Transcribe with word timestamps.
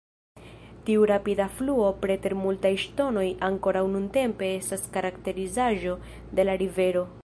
Tiu 0.87 1.03
rapida 1.11 1.45
fluo 1.57 1.91
preter 2.05 2.35
multaj 2.45 2.73
ŝtonoj 2.85 3.27
ankoraŭ 3.51 3.87
nuntempe 3.97 4.53
estas 4.59 4.89
karakterizaĵo 4.97 5.99
de 6.41 6.51
la 6.53 6.63
rivero. 6.65 7.11